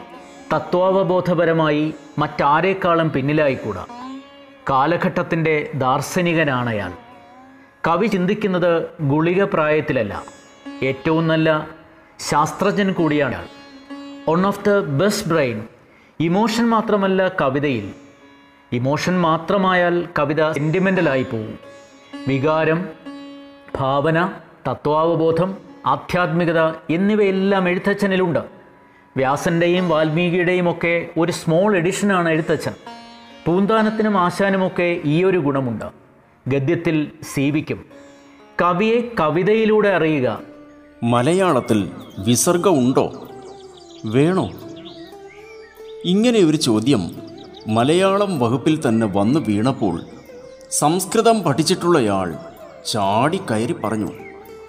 തത്വാവബോധപരമായി 0.55 1.93
മറ്റാരേക്കാളും 2.17 3.11
പിന്നിലായിക്കൂടാ. 3.11 3.85
കാലഘട്ടത്തിന്റെ 4.69 5.71
ദാർശനികനാണ് 5.75 6.69
അയാൾ. 6.69 6.91
കവി 7.87 8.07
ചിന്തിക്കുന്നത് 8.07 8.89
ഗുളിക 9.01 9.43
പ്രായത്തിലല്ല 9.43 10.23
ഏറ്റവും 10.83 11.27
നല്ല 11.27 11.78
ശാസ്ത്രജ്ഞൻ 12.19 12.91
കൂടിയാണ്. 12.91 13.47
One 14.29 14.47
of 14.47 14.65
the 14.65 14.69
best 14.79 15.29
brain 15.29 15.63
emotion 16.19 16.69
മാത്രമല്ല 16.69 17.31
കവിതയിൽ. 17.41 17.91
ഇമോഷൻ 18.71 19.21
മാത്രമായാൽ 19.21 20.07
കവിത 20.19 20.51
സെന്റിമെന്റലായി 20.51 21.23
പോകും 21.23 21.59
വികാരം 22.27 22.85
ഭാവന 23.75 24.31
തത്വാവബോധം 24.71 25.57
ആധ്യാത്മികത 25.85 26.59
എന്നിവയെല്ലാം 26.89 27.69
എഴുത്തച്ഛനിലുണ്ട്. 27.69 28.39
വ്യാസന്റെയും 29.17 29.89
വാൽമീകിയുടെയും 29.89 30.71
ഒക്കെ 30.71 31.09
ഒരു 31.17 31.31
സ്മോൾ 31.31 31.77
എഡിഷനാണ് 31.77 32.29
എഴുത്തച്ഛൻ. 32.29 32.71
പൂന്താനത്തിനും 33.45 34.17
ആശാനുമൊക്കെ 34.17 35.01
ഈ 35.05 35.23
ഒരു 35.23 35.37
ഗുണമുണ്ട്. 35.37 35.85
ഗദ്യത്തിൽ 36.47 37.11
സീവിക്കും. 37.33 37.85
കവിയെ 38.61 39.01
കവിതയിലൂടെ 39.19 39.89
അറിയുക. 39.89 40.48
മലയാളത്തിൽ 41.03 41.91
വിസർഗം 42.17 42.79
ഉണ്ടോ 42.79 43.27
വേണോ? 44.05 44.51
ഇങ്ങനെ 46.05 46.39
ഒരു 46.39 46.57
ചോദ്യം 46.57 47.11
മലയാളം 47.67 48.39
വകുപ്പിൽ 48.39 48.87
തന്നെ 48.87 49.07
വന്നു 49.07 49.39
വീണപ്പോൾ 49.39 50.01
സംസ്കൃതം 50.71 51.43
പഠിച്ചിട്ടുള്ളയാൾ 51.43 52.35
ചാടിക്കയറി 52.85 53.73
പറഞ്ഞു 53.73 54.11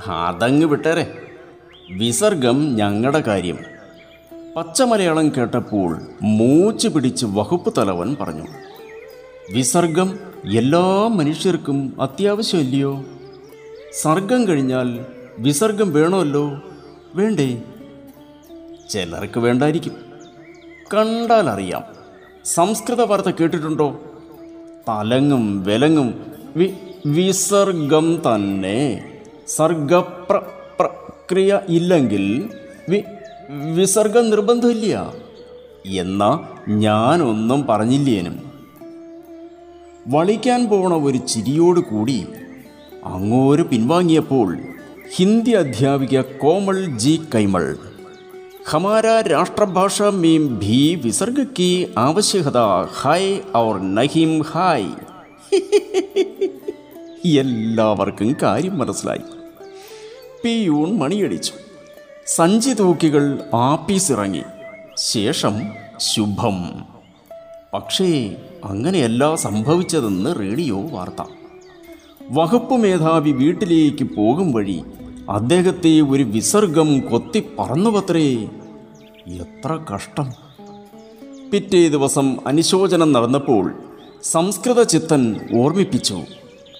അതങ്ങ് 0.07 0.67
വിട്ടേരെ. 0.67 1.23
വിസർഗം 1.91 2.77
ഞങ്ങളുടെ 2.77 3.21
കാര്യം. 3.21 3.59
പച്ച 4.57 4.83
മലയാളം 4.83 5.29
കേട്ടപ്പോൾ 5.29 6.01
മൂച്ചു 6.23 6.89
പിടിച്ച് 6.89 7.27
വകുപ്പ് 7.27 7.75
തലവൻ 7.79 8.17
പറഞ്ഞു 8.21 8.47
വിസർഗം 9.51 10.19
എല്ലാ 10.55 11.07
മനുഷ്യർക്കും 11.07 12.03
അത്യാവശ്യമില്ലയോ? 12.03 13.05
സർഗം 14.03 14.49
കഴിഞ്ഞാൽ 14.49 15.05
വിസർഗം 15.39 15.93
വേണമല്ലോ? 15.93 16.63
വേണ്ടേ? 17.15 17.63
ചിലർക്ക് 18.91 19.41
വേണ്ടായിരിക്കും. 19.41 19.93
കണ്ടാൽ 20.95 21.51
അറിയാം. 21.51 21.83
സംസ്കൃത 22.45 23.01
വാർത്ത 23.01 23.31
കേട്ടിട്ടുണ്ടോ? 23.41 24.01
തലങ്ങും 24.89 25.65
വിലങ്ങും 25.65 26.25
വി 26.57 26.75
വിസർഗം 27.07 28.23
തന്നെ. 28.35 29.09
സർഗപ്ര 29.49 30.37
പ്രക്രിയ 30.81 31.61
ഇല്ലെങ്കിൽ 31.69 32.51
വി 32.89 33.05
വിസർഗം 33.75 34.31
നിർബന്ധമില്ല. 34.31 35.15
എന്നാ 35.87 36.49
ഞാനൊന്നും 36.69 37.67
പറഞ്ഞില്ലേനും. 37.67 38.51
വളിക്കാൻ 40.09 40.69
പോണ 40.69 40.95
ഒരു 40.95 41.19
ചിരിയോട് 41.19 41.81
കൂടി 41.81 42.27
അങ്ങോര് 43.05 43.63
പിൻവാങ്ങിയപ്പോൾ 43.63 44.59
ഹിന്ദി 45.15 45.51
അധ്യാപിക 45.51 46.21
കോമൾ 46.21 46.85
ജി 46.85 47.21
കൈമൾ. 47.35 47.77
ഹമാര 48.69 49.07
രാഷ്ട്രഭാഷ 49.07 50.03
മീം 50.03 50.59
ഭീ 50.59 50.95
വിസർഗ 50.95 51.43
की 51.43 51.89
ആവശ്യകത 51.99 52.57
ഹായ് 53.01 53.41
ഔർ 53.57 53.81
നഹിം 53.95 54.43
ഹായ്. 54.43 54.89
എല്ലാവർക്കും 57.39 58.37
കാര്യം 58.43 58.79
മനസ്സിലായി. 58.79 59.21
പിയൂൺ 60.45 60.99
മണിയടിച്ചു. 60.99 61.53
സഞ്ചി 62.27 62.71
തൂക്കികൾ 62.71 63.39
ആപ്പീസിറങ്ങി. 63.55 64.43
ശേഷം 64.97 65.61
ശുഭം. 65.97 66.85
പക്ഷേ 67.75 68.37
അങ്ങനെയല്ല 68.65 69.35
സംഭവിച്ചതെന്ന് 69.35 70.39
റേഡിയോ 70.39 70.81
വാർത്ത. 70.89 71.29
വകുപ്പ് 72.31 72.75
മേധാവി 72.75 73.31
വീട്ടിലേക്ക് 73.31 74.05
പോകും 74.05 74.53
വഴി 74.53 74.83
അദ്ദേഹത്തെ 75.31 76.01
ഒരു 76.01 76.23
വിസർഗം 76.23 77.01
കൊത്തി 77.01 77.43
പറന്നുപത്രേ. 77.59 78.35
എത്ര 79.27 79.79
കഷ്ടം. 79.95 80.33
പിറ്റേ 81.53 81.89
ദിവസം 81.89 82.49
അനുശോചനം 82.49 83.13
നടന്നപ്പോൾ 83.13 83.73
സംസ്കൃത 84.23 84.83
ചിത്തൻ 84.83 85.41
ഓർമ്മിപ്പിച്ചു 85.57 86.19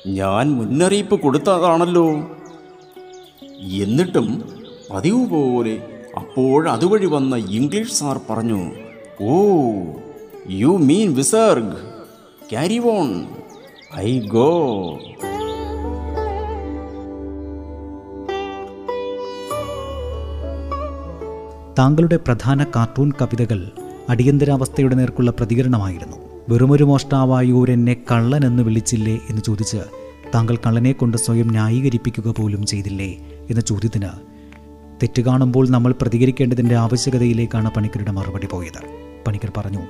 ഞാൻ 0.07 0.53
മുന്നറിയിപ്പ് 0.53 1.21
കൊടുത്തതാണല്ലോ. 1.21 2.11
എന്നിട്ടും 3.83 4.53
പതിവ് 4.91 5.27
പോലെ 5.27 6.05
അപ്പോഴതുവഴി 6.17 7.07
വന്ന 7.07 7.37
ഇംഗ്ലീഷ് 7.37 7.93
സാർ 7.93 8.21
പറഞ്ഞു 8.31 8.71
ഓ 9.23 9.51
you 10.51 10.67
mean 10.67 11.15
visarg. 11.15 11.77
Carry 12.51 12.79
on 12.79 13.25
I 13.97 14.21
go. 14.21 14.99
താങ്കളുടെ 21.81 22.17
പ്രധാന 22.17 22.65
കാർട്ടൂൺ 22.65 23.13
കവിതകൾ 23.23 23.71
അടിയന്തരാവസ്ഥയുടെ 24.09 24.95
നേർക്കുള്ള 24.95 25.31
പ്രതികരണമായിരുന്നു. 25.31 26.17
വെറുമൊരു 26.49 26.85
മോഷ്ടാവായൂരെന്നെ 26.85 27.97
കള്ളൻ 28.13 28.47
എന്ന് 28.47 28.63
വിളിച്ചില്ലേ 28.63 29.21
എന്ന് 29.31 29.43
ചോദിച്ച് 29.43 29.77
താങ്കൾ 30.35 30.57
കള്ളനെ 30.57 30.93
കൊണ്ട് 30.93 31.17
സ്വയം 31.17 31.49
ന്യായീകരിപ്പിക്കുക 31.49 32.35
പോലും 32.39 32.67
ചെയ്തില്ലേ 32.67 33.17
എന്ന 33.51 33.61
ചോദ്യത്തിന് 33.61 34.09
തെറ്റ് 35.03 35.23
കാണുമ്പോൾ 35.23 35.69
നമ്മൾ 35.69 35.95
പ്രതികരിക്കേണ്ടതിന്റെ 36.03 36.75
ആവശ്യകതയിലേക്കാണ് 36.75 37.71
പണിക്കരുടെ 37.71 38.11
മറുപടി 38.11 38.47
പോയത്. 38.47 38.81
പണിക്കർ 39.27 39.53
പറഞ്ഞു 39.57 39.81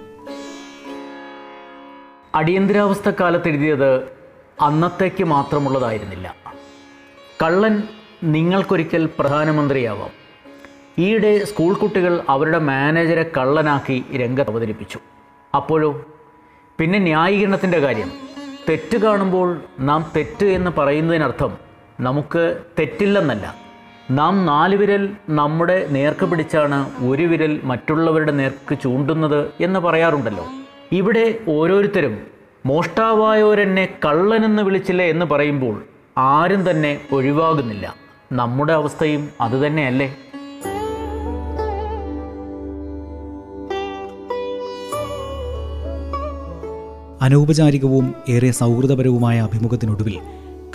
അടിയന്തരാവസ്ഥ 2.35 3.11
കാലത്ത് 3.21 3.49
എഴുതിയത് 3.49 3.97
അന്നത്തേക്ക് 4.61 5.25
മാത്രമുള്ളതായിരുന്നില്ല. 5.25 6.35
കള്ളൻ 7.43 7.83
നിങ്ങൾക്കൊരിക്കൽ 8.25 9.09
പ്രധാനമന്ത്രിയാവാം. 9.19 10.20
ഈയിടെ 10.99 11.45
സ്കൂൾ 11.45 11.75
കുട്ടികൾ 11.75 12.23
അവരുടെ 12.29 12.59
മാനേജരെ 12.59 13.31
കള്ളനാക്കി 13.37 14.05
രംഗത്ത് 14.17 14.51
അവതരിപ്പിച്ചു. 14.51 14.99
അപ്പോഴോ? 15.57 16.05
പിന്നെ 16.79 16.99
ന്യായീകരണത്തിന്റെ 16.99 17.79
കാര്യം. 17.79 18.13
തെറ്റ് 18.69 18.97
കാണുമ്പോൾ 18.97 19.61
നാം 19.81 20.13
തെറ്റ് 20.17 20.47
എന്ന് 20.47 20.71
പറയുന്നതിനർത്ഥം 20.79 21.57
നമുക്ക് 22.00 22.61
തെറ്റില്ലെന്നല്ല. 22.79 23.55
നാം 24.11 24.47
നാല് 24.47 24.76
വിരൽ 24.76 25.11
നമ്മുടെ 25.29 25.87
നേർക്ക് 25.91 26.26
പിടിച്ചാണ് 26.26 26.91
ഒരു 27.09 27.23
വിരൽ 27.23 27.61
മറ്റുള്ളവരുടെ 27.65 28.33
നേർക്ക് 28.33 28.79
ചൂണ്ടുന്നത് 28.83 29.50
എന്ന് 29.61 29.81
പറയാറുണ്ടല്ലോ. 29.81 30.47
ഇവിടെ 30.93 31.39
ഓരോരുത്തരും 31.49 32.19
മോഷ്ടാവായവരെന്നെ 32.67 33.89
കള്ളനെന്ന് 34.05 34.63
വിളിച്ചില്ല 34.63 35.03
എന്ന് 35.03 35.26
പറയുമ്പോൾ 35.26 35.85
ആരും 36.19 36.71
തന്നെ 36.71 37.00
ഒഴിവാകുന്നില്ല. 37.13 37.95
നമ്മുടെ 38.33 38.73
അവസ്ഥയും 38.73 39.29
അതുതന്നെയല്ലേ 39.41 40.17
അനൗപചാരികവും 47.21 48.15
ഏറെ 48.28 48.50
സൗഹൃദപരവുമായ 48.50 49.41
അഭിമുഖത്തിനൊടുവിൽ 49.41 50.21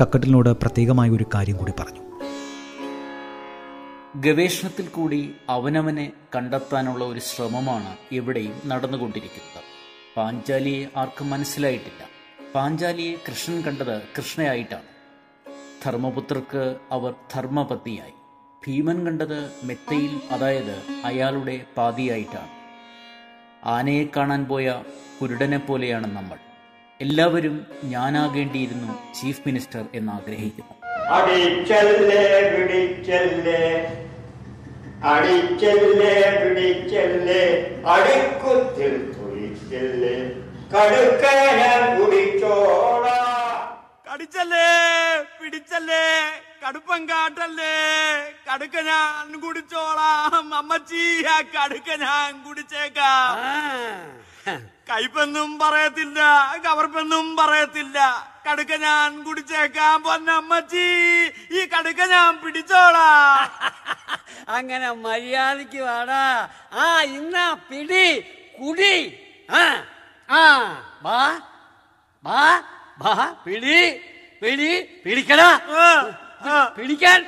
കക്കട്ടിലിനോട് 0.02 0.50
പ്രത്യേകമായ 0.50 1.10
ഒരു 1.10 1.26
കാര്യം 1.36 1.58
കൂടി 1.58 1.72
പറഞ്ഞു. 1.80 2.00
ഗവേഷണത്തിൽ 4.22 4.88
കൂടി 4.88 5.32
അവനവനെ 5.50 6.12
കണ്ടെത്താനുള്ള 6.36 7.04
ഒരു 7.04 7.20
ശ്രമമാണ് 7.20 7.98
ഇവിടെയും 8.12 8.54
നടന്നുകൊണ്ടിരിക്കുന്നത്. 8.66 9.64
പാഞ്ചാലിയെ 10.18 10.88
ആർക്കും 10.98 11.30
മനസ്സിലായിട്ടില്ല. 11.30 12.08
പാഞ്ചാലിയെ 12.56 13.16
കൃഷ്ണൻ 13.16 13.62
കണ്ടത് 13.62 14.02
കൃഷ്ണയായിട്ടാണ്. 14.18 14.90
ധർമ്മപുത്രർക്ക് 15.86 16.76
അവർ 16.92 17.14
ധർമ്മപത്നിയായി. 17.36 18.14
ഭീമൻ 18.68 19.06
കണ്ടത് 19.06 19.52
മെത്തയിൽ 19.64 20.22
അതായത് 20.32 20.84
അയാളുടെ 21.06 21.66
പാതിയായിട്ടാണ്. 21.78 22.55
ആനയെ 23.66 24.08
കാണാൻ 24.16 24.42
പോയ 24.46 24.66
കുരുടനെ 25.20 25.58
പോലെയാണ് 25.58 26.08
നമ്മൾ. 26.18 26.38
എല്ലാവരും 27.02 27.56
ഞാനാകേണ്ടിയിരുന്നു 27.84 28.92
ചീഫ് 29.18 29.44
മിനിസ്റ്റർ 29.46 29.84
എന്ന് 29.96 30.12
ആഗ്രഹിക്കുന്നു 30.12 30.74
അടിച്ചല്ലേ 31.18 32.24
പിടിച്ചല്ലേ. 32.54 33.62
അടിച്ചല്ലേ 35.14 36.14
പിടിച്ചല്ലേ. 36.42 37.44
അടിക്കുത്തിൽ 37.96 38.94
തുളിച്ചല്ലേ 39.16 40.16
കടുക്കന 40.74 41.62
കുടിച്ചോള 41.98 42.95
കടിച്ചല്ലേ? 44.16 44.68
പിടിച്ചല്ലേ? 45.42 46.04
കടുപ്പം 46.64 47.10
കാട്ടല്ലേ? 47.10 47.74
കടുക്ക 48.52 48.82
ഞാൻ 48.82 49.42
കുടിച്ചോളാം. 49.42 50.54
അമ്മച്ചി 50.54 51.26
ആ 51.26 51.42
കടുക്ക 51.42 51.96
ഞാൻ 51.96 52.44
കുടിച്ചേക്കാം. 52.44 53.38
കയ്പെന്നും 54.90 55.60
പറയത്തില്ല 55.60 56.20
കവർപ്പെന്നും 56.66 57.36
പറയത്തില്ല. 57.36 57.98
കടുക്ക 58.50 58.76
ഞാൻ 58.76 59.24
കുടിച്ചേക്കാം 59.24 60.04
പൊന്നമ്മച്ചി 60.04 60.88
ഈ 61.52 61.66
കടുക്ക 61.66 62.06
ഞാൻ 62.06 62.38
പിടിച്ചോളാ. 62.38 63.10
അങ്ങനെ 64.48 64.92
മര്യാദയ്ക്ക് 64.92 65.78
വാടാ. 65.78 66.50
ആ 66.74 67.02
ഇന്നാ 67.02 67.54
പിടി 67.54 68.22
കുടി. 68.62 68.96
ആ. 69.52 69.84
ആ. 70.30 70.44
വാ 71.02 71.42
വാ 72.26 72.75
വാ 73.00 73.14
പിടി 73.46 73.78
പിടി 74.42 74.70
പിടിക്കടാ 75.06 75.50
പിടിക്കാൻ. 76.78 77.20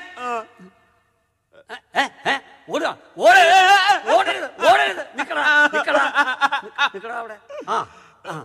ഏ, 2.01 2.03
ഏ, 2.32 2.34
ഓടുക. 2.69 2.89
ഓടരുത് 3.17 3.62
ഓടരുത് 4.15 4.47
ഓടരുത്. 4.69 5.01
നിക്കടാ 5.19 5.43
നിക്കടാ. 5.73 6.03
നിക്കടാ 6.95 7.15
അവിടെ. 7.19 7.38
ആ 7.69 7.77
ആ. 8.27 8.36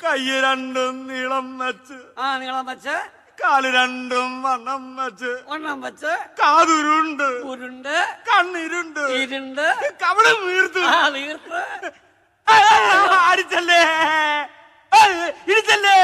കൈ 0.00 0.22
രണ്ടും 0.44 1.06
നീളം 1.08 1.46
വെച്ച്. 1.58 1.98
ആ 2.18 2.38
നീളം 2.38 2.66
വെച്ച്. 2.66 2.96
കാൽ 3.44 3.74
രണ്ടും 3.74 4.42
വണ്ണം 4.42 4.96
വെച്ച്. 4.96 5.38
വണ്ണം 5.48 5.80
വെച്ച് 5.80 6.12
കാതുരുണ്ട്. 6.40 7.22
ഉരുണ്ട്. 7.22 8.16
കണ്ണിരുണ്ട്. 8.28 9.00
ഇരുണ്ട്. 9.00 9.66
കവൾ 10.02 10.26
വീർത്തു. 10.46 10.80
ആ 10.80 11.06
വീർത്ത്. 11.08 11.62
അടിച്ചല്ലേ? 13.30 13.80
ആ, 14.92 15.06
ഇടിച്ചല്ലേ? 15.50 15.98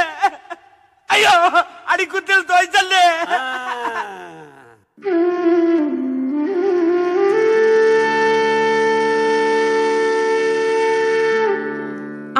അയ്യോ 1.11 1.31
അടിക്കുത്തിൽ 1.89 2.41
തോയ്ച്ചല്ലേ 2.51 3.05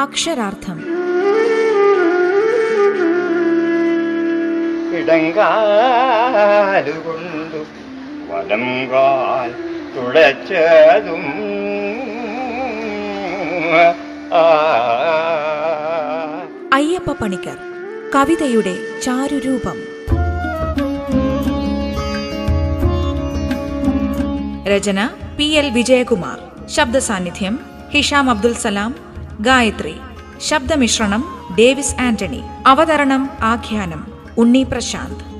അക്ഷരാർത്ഥം. 0.03 0.94
ഇടങ്കാലുകൊണ്ടു 5.15 7.65
വലം 8.33 8.91
കാൽ 8.91 9.53
തുളച്ചതും. 9.95 11.25
അയ്യപ്പ 16.73 17.11
പണിക്കർ 17.11 17.57
കവിതയുടെ 18.15 19.01
ചാരുരൂപം. 19.01 19.77
രചന 24.67 25.09
പി 25.37 25.43
എൽ 25.43 25.69
വിജയകുമാർ. 25.69 26.67
ശബ്ദ 26.67 26.97
സാന്നിധ്യം 26.97 27.59
ഹിഷാം 27.91 28.29
അബ്ദുൽ 28.29 28.53
സലാം. 28.53 28.95
ഗായത്രി 29.39 29.95
ശബ്ദമിശ്രണം 30.41 31.55
ഡേവിസ് 31.59 32.01
ആന്റണി. 32.01 32.41
അവതരണം 32.67 33.29
ആഖ്യാനം. 33.41 34.14
उन्नी 34.37 34.63
प्रशांत 34.63 35.34